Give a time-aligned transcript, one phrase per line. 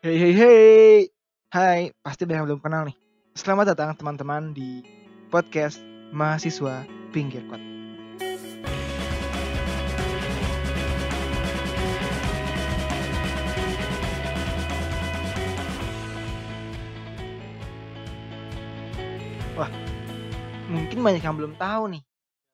[0.00, 1.12] Hey hey hey.
[1.52, 2.96] Hai, pasti banyak yang belum kenal nih.
[3.36, 4.80] Selamat datang teman-teman di
[5.28, 5.76] podcast
[6.08, 7.60] Mahasiswa Pinggir Kota.
[19.60, 19.68] Wah,
[20.72, 22.02] mungkin banyak yang belum tahu nih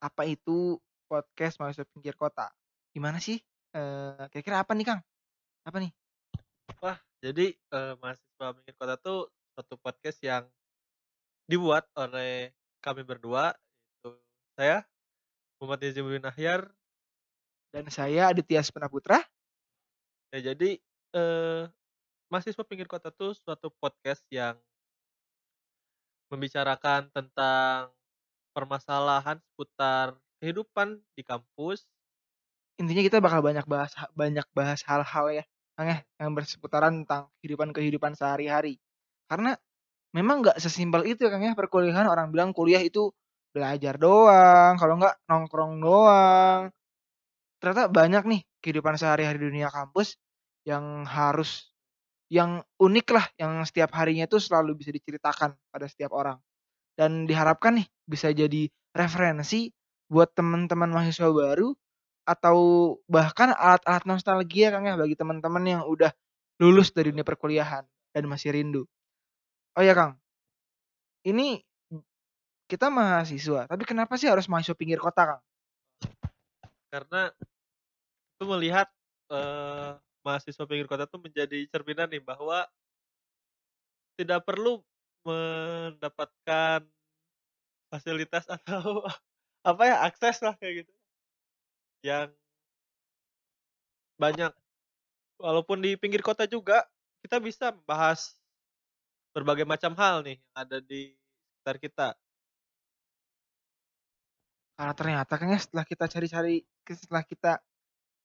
[0.00, 0.80] apa itu
[1.12, 2.48] podcast Mahasiswa Pinggir Kota.
[2.96, 3.36] Gimana sih?
[3.76, 5.04] Eh, kira-kira apa nih, Kang?
[5.68, 5.92] Apa nih?
[7.24, 10.44] Jadi, eee, Mahasiswa Pinggir Kota tuh suatu podcast yang
[11.48, 12.52] dibuat oleh
[12.84, 14.20] kami berdua, yaitu
[14.60, 14.84] saya,
[15.56, 16.68] Muhammad Yazimuddin Ahyar.
[17.72, 18.60] Dan saya Aditya
[18.92, 19.24] Putra.
[20.36, 20.76] Ya jadi,
[21.16, 21.62] eee,
[22.28, 24.60] Mahasiswa Pinggir Kota tuh suatu podcast yang
[26.28, 27.88] membicarakan tentang
[28.52, 30.12] permasalahan seputar
[30.44, 31.88] kehidupan di kampus.
[32.76, 35.44] Intinya kita bakal banyak bahas banyak bahas hal-hal ya,
[35.78, 38.78] Ya, yang berseputaran tentang kehidupan-kehidupan sehari-hari.
[39.26, 39.58] Karena
[40.14, 43.10] memang nggak sesimpel itu ya, Kang, ya, perkuliahan orang bilang kuliah itu
[43.54, 46.60] belajar doang, kalau nggak nongkrong doang.
[47.62, 50.18] Ternyata banyak nih kehidupan sehari-hari dunia kampus
[50.66, 51.70] yang harus
[52.30, 56.38] yang unik lah, yang setiap harinya tuh selalu bisa diceritakan pada setiap orang.
[56.94, 59.70] Dan diharapkan nih bisa jadi referensi
[60.10, 61.74] buat teman-teman mahasiswa baru
[62.24, 62.56] atau
[63.08, 66.12] bahkan alat-alat nostalgia Kang ya bagi teman-teman yang udah
[66.60, 68.82] lulus dari dunia perkuliahan dan masih rindu.
[69.78, 70.18] Oh ya Kang,
[71.24, 71.60] ini
[72.70, 75.42] kita mahasiswa, tapi kenapa sih harus mahasiswa pinggir kota Kang?
[76.92, 77.28] Karena
[78.34, 78.88] itu melihat,
[79.30, 79.90] eee,
[80.24, 82.66] mahasiswa pinggir kota tuh menjadi cerminan nih bahwa
[84.18, 84.82] tidak perlu
[85.26, 86.86] mendapatkan
[87.90, 89.04] fasilitas atau
[89.70, 90.92] apa ya, akses lah kayak gitu.
[92.04, 92.36] Yang
[94.20, 94.52] banyak.
[95.40, 96.84] Walaupun di pinggir kota juga
[97.24, 98.36] kita bisa membahas
[99.32, 102.08] berbagai macam hal nih yang ada di sekitar kita.
[104.76, 107.52] Karena ternyata Kang ya setelah kita cari-cari, setelah kita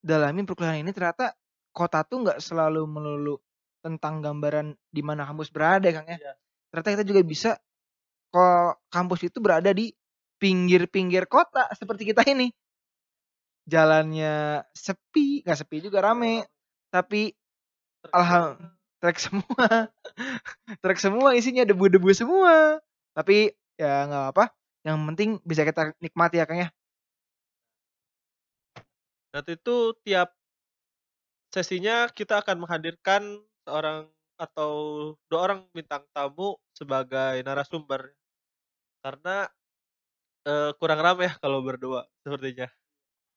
[0.00, 1.36] dalamin perkuliahan ini ternyata
[1.76, 3.36] kota tuh nggak selalu melulu
[3.84, 6.16] tentang gambaran di mana kampus berada Kang ya.
[6.16, 6.32] Iya.
[6.72, 7.50] Ternyata kita juga bisa
[8.32, 9.92] kok kampus itu berada di
[10.40, 12.48] pinggir-pinggir kota seperti kita ini.
[13.66, 16.46] Jalannya sepi, nggak sepi juga rame,
[16.94, 17.34] tapi
[18.14, 18.58] alham
[19.02, 19.90] trek semua.
[20.82, 22.78] trek semua isinya debu-debu semua.
[23.16, 24.44] Tapi ya nggak apa,
[24.86, 26.70] yang penting bisa kita nikmati ya Kang ya.
[29.34, 30.32] Nanti itu tiap
[31.54, 33.22] sesinya kita akan menghadirkan
[33.66, 34.06] seorang
[34.36, 34.72] atau
[35.32, 38.12] dua orang bintang tamu sebagai narasumber.
[39.04, 39.48] Karena,
[40.48, 42.68] eee, kurang rame ya kalau berdua sepertinya.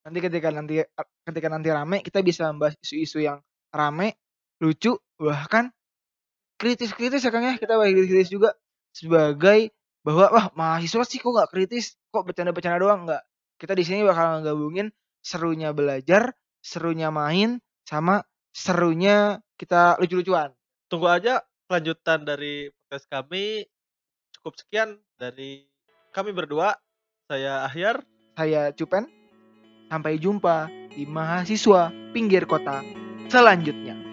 [0.00, 0.80] Nanti ketika nanti
[1.28, 4.16] ketika nanti rame kita bisa membahas isu-isu yang rame,
[4.60, 5.68] lucu, bahkan
[6.60, 8.56] kritis-kritis ya Kang ya, kita bahas kritis juga
[8.92, 13.22] sebagai bahwa wah mahasiswa sih kok nggak kritis, kok bercanda-bercanda doang, enggak.
[13.60, 14.88] Kita di sini bakal ngegabungin
[15.20, 16.32] serunya belajar,
[16.64, 18.24] serunya main, sama
[18.56, 20.56] serunya kita lucu-lucuan.
[20.88, 23.68] Tunggu aja kelanjutan dari podcast kami.
[24.40, 24.88] Cukup sekian
[25.20, 25.68] dari
[26.16, 26.74] kami berdua.
[27.28, 28.02] Saya Ahyar.
[28.34, 29.19] Saya Cupen.
[29.90, 32.78] Sampai jumpa di mahasiswa pinggir kota
[33.26, 34.09] selanjutnya.